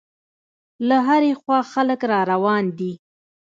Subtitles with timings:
[0.87, 2.93] له هرې خوا خلک را روان دي.